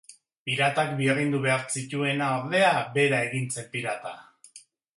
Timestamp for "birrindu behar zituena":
1.01-2.31